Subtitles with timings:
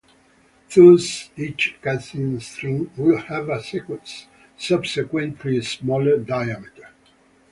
[0.73, 3.61] Thus, each casing string will have a
[4.57, 6.89] subsequently smaller diameter.